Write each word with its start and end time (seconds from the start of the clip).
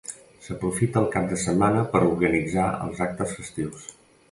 S'aprofita 0.45 0.99
el 1.01 1.05
cap 1.15 1.27
de 1.33 1.37
setmana 1.43 1.85
per 1.93 2.03
organitzar 2.07 2.67
els 2.89 3.05
actes 3.09 3.39
festius. 3.39 3.89